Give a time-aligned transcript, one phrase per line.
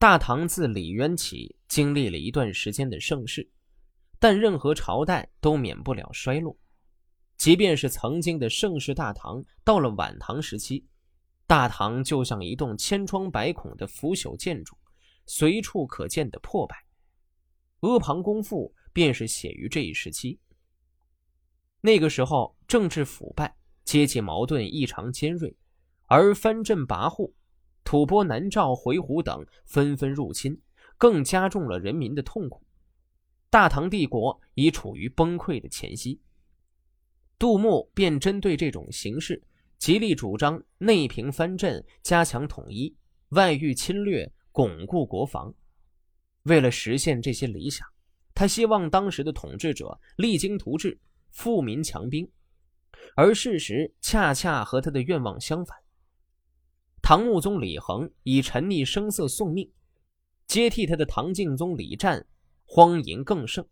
[0.00, 3.46] 大唐自李渊起，经历了一段时间的盛世，
[4.18, 6.56] 但任何朝代都免不了衰落。
[7.36, 10.86] 即便是曾经的盛世大唐，到了晚唐时期，
[11.46, 14.74] 大唐就像一栋千疮百孔的腐朽建筑，
[15.26, 16.82] 随处可见的破败。
[17.80, 20.40] 阿房宫赋便是写于这一时期。
[21.82, 23.54] 那个时候，政治腐败，
[23.84, 25.54] 阶级矛盾异常尖锐，
[26.06, 27.30] 而藩镇跋扈、
[27.90, 30.56] 吐蕃、南诏、回鹘等纷纷入侵，
[30.96, 32.62] 更加重了人民的痛苦。
[33.50, 36.20] 大唐帝国已处于崩溃的前夕。
[37.36, 39.42] 杜牧便针对这种形势，
[39.76, 42.94] 极力主张内平藩镇，加强统一；
[43.30, 45.52] 外御侵略，巩固国防。
[46.44, 47.84] 为了实现这些理想，
[48.32, 50.96] 他希望当时的统治者励精图治。
[51.32, 52.30] 富民强兵，
[53.16, 55.76] 而事实恰恰和他的愿望相反。
[57.10, 59.68] 唐穆宗李恒以沉溺声色送命，
[60.46, 62.24] 接替他的唐敬宗李湛
[62.64, 63.66] 荒淫更盛。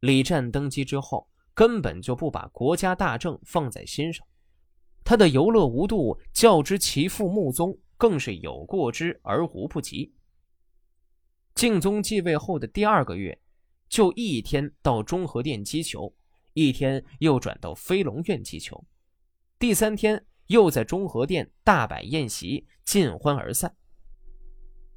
[0.00, 4.26] 李湛登基之后，根本就不把国家大政放在心上，
[5.04, 10.14] 他的游乐无度，较之其父穆宗更是有过之而无不及。
[11.54, 13.38] 敬宗继位后的第二个月。
[13.90, 16.10] 就一天到中和殿击球，
[16.54, 18.82] 一天又转到飞龙院击球，
[19.58, 23.74] 第三天又在中和殿大摆宴席，尽欢而散。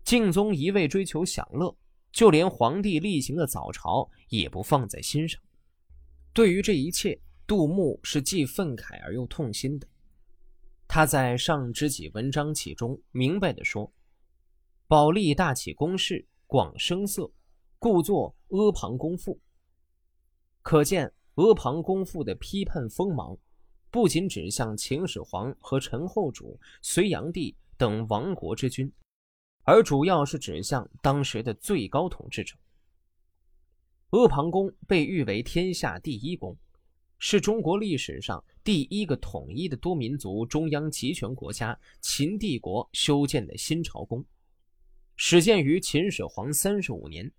[0.04, 1.76] 敬宗一味追求享乐，
[2.12, 5.42] 就连皇帝例行的早朝也不放在心上。
[6.34, 9.88] 对于这一切，杜牧是既愤慨而又痛心的。
[10.88, 13.92] 他在《上知己文章启》中明白地说
[14.88, 17.32] ：“宝历大起宫室，广声色。”
[17.82, 19.36] 故作《阿房宫赋》，
[20.62, 21.08] 可见
[21.42, 23.38] 《阿房宫赋》的批判锋芒，
[23.92, 28.92] 不仅指向秦始皇和陈后主、隋炀帝等亡国之君，
[29.64, 32.56] 而主要是指向当时的最高统治者。
[34.12, 36.56] 阿房宫被誉为天下第一宫，
[37.18, 44.24] 是中国历史上第一个统一的多民族中央集权国家秦帝国修建的新朝宫，
[45.16, 47.32] 始建于秦始皇三十五年。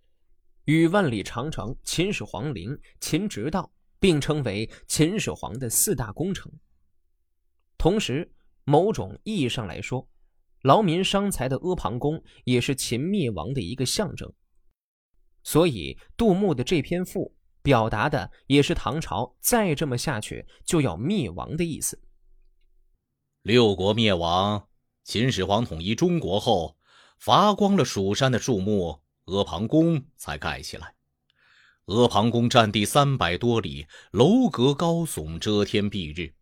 [0.66, 3.68] 与万里长城、秦始皇陵、秦直道
[4.00, 6.50] 并称为秦始皇的四大工程。
[7.78, 8.32] 同时，
[8.64, 10.08] 某种意义上来说，
[10.62, 14.32] 劳民伤财的阿房宫也是秦灭亡的一个象征。
[15.42, 22.02] 所以，杜牧的这篇赋表达的也是唐朝再这么下去就要灭亡的意思。
[23.42, 24.68] 六国灭亡，
[25.04, 26.76] 秦始皇统一中国后，
[27.18, 29.00] 伐光了蜀山的树木。
[29.26, 30.94] 阿房宫才盖起来。
[31.90, 36.34] 阿房宫占地三百多里，楼阁高耸，遮天蔽日。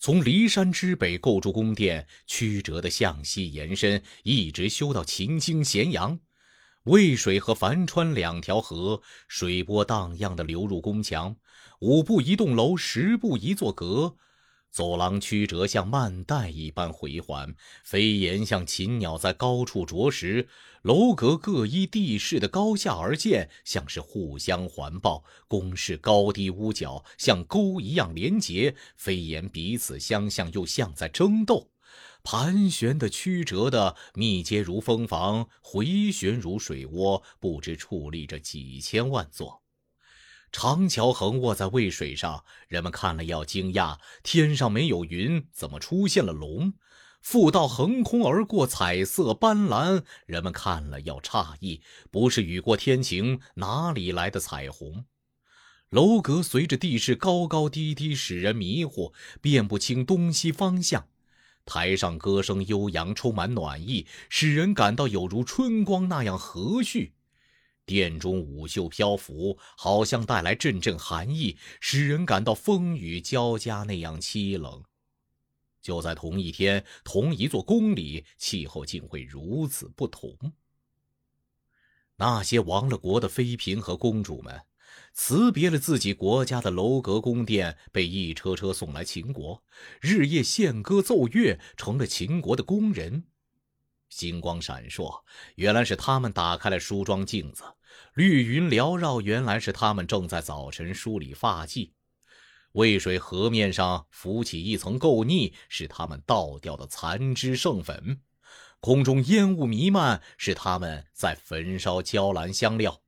[0.00, 6.18] 从骊山之北构筑宫殿，曲折的向西延伸，一直修到秦京咸阳。
[6.86, 11.36] 渭水和樊川两条河，水波荡漾的流入宫墙。
[11.78, 14.16] 五步一栋楼，十步一座阁。
[14.70, 17.54] 走廊曲折，像曼带一般回环；
[17.84, 20.48] 飞檐像禽鸟在高处啄食。
[20.82, 31.68] 楼阁各依地势的高下而建，像是互相环抱；宫室高低屋角像钩一样连结，飞檐彼此相向，又像在争斗。
[32.22, 39.59] 盘旋的、曲折的、密接如蜂房，回旋如水涡，不知矗立着几千万座。
[40.52, 46.72] 长桥横卧在渭水上，人们看了要惊讶：天上没有云，怎么出现了龙？
[47.22, 55.04] 复道横空而过，彩色斑斓，人们看了要诧异：不是雨过天晴，哪里来的彩虹？
[55.90, 61.08] 楼阁随着地势高高低低，使人迷糊，辨不清东西方向。
[61.66, 67.12] 台上歌声悠扬，充满暖意，使人感到有如春光那样和煦。
[67.90, 74.84] 殿中舞袖飘拂，好像带来阵阵寒意，使人感到风雨交加那样凄冷。
[75.82, 80.36] 就在同一天，同一座宫里，气候竟会如此不同。
[82.14, 84.60] 那些亡了国的妃嫔和公主们，
[85.12, 89.64] 辞别了自己国家的楼阁宫殿，被一车车送来秦国，
[90.00, 93.24] 日夜献歌奏乐，成了秦国的宫人。
[94.10, 95.22] 星光闪烁，
[95.54, 97.62] 原来是他们打开了梳妆镜子；
[98.14, 101.92] 绿云缭绕，原来是他们正在早晨梳理发髻。
[102.72, 108.18] 渭水河面上浮起一层垢腻，是他们倒掉的残枝剩粉；
[108.80, 113.02] 空中烟雾弥漫，是他们在焚烧娇兰香料。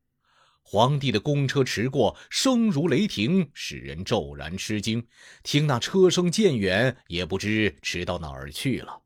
[0.64, 5.06] 皇帝的公车驰过，声如雷霆，使人骤然吃惊。
[5.43, 9.01] 听那车声渐远，也不知驰到哪儿去了。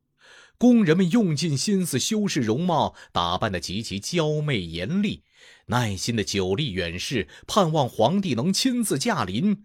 [0.57, 5.23] 工人们用尽心思修饰容貌，打扮得极其娇媚艳丽，
[5.67, 9.63] 耐心的久立远视，盼望皇帝能亲自驾临。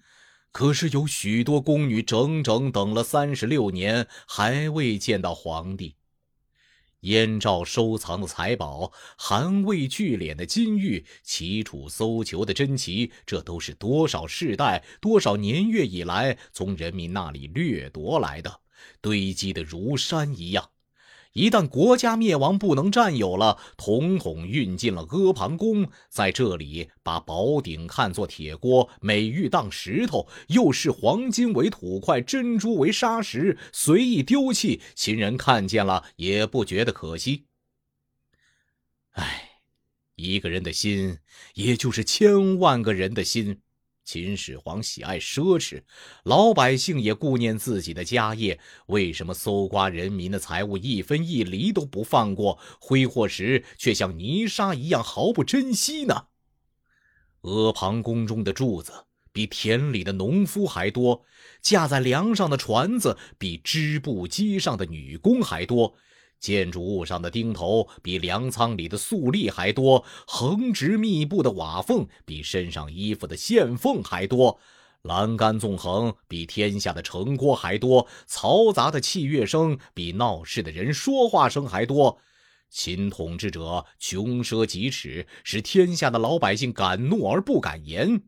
[0.50, 5.96] 可是有许多宫女整整等了三十六年，还未见到皇帝。
[7.00, 18.60] 燕赵收藏的财宝，韩魏聚敛的金玉，齐楚搜求的珍奇，这都是多少世代、多少年月以来从人民那里掠夺来的，
[19.00, 20.71] 堆积的如山一样。
[21.32, 37.46] 一旦国家灭亡，不能占有了，统统运进了阿房宫，在这里把宝鼎看作铁锅，美玉当石头，又视黄金为土块，珍珠为砂石，随意丢弃，秦人看见了也不觉得可惜。
[39.12, 39.61] 唉，
[40.17, 41.19] 一个人的心，
[41.55, 43.61] 也就是千万个人的心。
[44.04, 45.82] 秦始皇喜爱奢侈，
[46.25, 56.26] 老百姓也顾念自己的家业，为什么搜刮人民的财物一分一厘都不放过，挥霍时却像泥沙一样毫不珍惜呢？
[57.43, 58.93] 阿房宫中的柱子
[59.32, 61.25] 比田里的农夫还多，
[61.60, 65.94] 架在梁上的船子比织布机上的女工还多。
[66.42, 74.58] 建筑物上的钉头比粮仓里的粟粒还多，横直密布的瓦缝比身上衣服的线缝还多，
[75.02, 82.18] 栏杆纵横比天下的城郭还多，嘈杂的器乐声比闹市的人说话声还多。
[82.68, 88.20] 秦统治者穷奢极侈，使天下的老百姓敢怒而不敢言。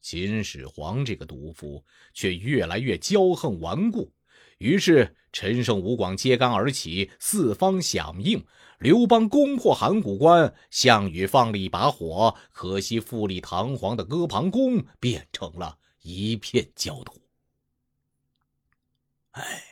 [0.00, 4.12] 秦始皇这个毒妇却越来越骄横顽固。
[4.58, 8.44] 于是，陈胜吴广揭竿而起，四方响应。
[8.80, 17.20] 刘邦攻破函谷关，项羽放了一把火，可惜富丽堂皇的阿房宫变成了一片焦土。
[19.32, 19.62] 唉，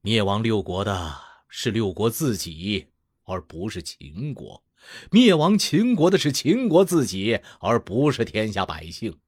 [0.00, 1.18] 灭亡六国的
[1.48, 2.88] 是六国自己，
[3.24, 4.62] 而不是秦国；
[5.10, 9.18] 灭亡秦国的是秦国自己，而不是天下百姓。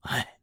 [0.00, 0.33] 唉。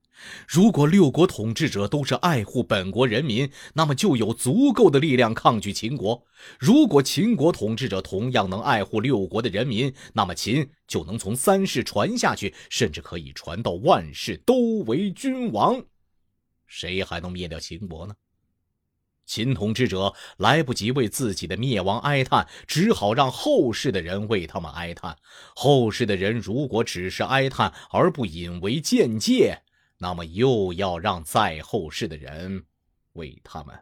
[0.48, 6.24] 如果六国统治者都是爱护本国人民，那么就有足够的力量抗拒秦国；
[6.60, 15.84] 如果秦国统治者同样能爱护六国的人民，那么秦就能从三世传下去，甚至可以传到万世都为君王。
[16.68, 18.14] 谁还能灭掉秦国呢？
[19.26, 25.18] 秦统治者来不及为自己的灭亡哀叹，只好让后世的人为他们哀叹。
[25.56, 29.62] 后世的人如果只是哀叹而不引为鉴戒，
[30.04, 32.66] 那么，又要让在后世的人
[33.14, 33.80] 为他们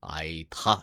[0.00, 0.82] 哀叹。